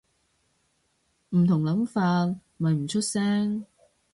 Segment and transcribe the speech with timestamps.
[1.29, 3.67] 唔同諗法咪唔出聲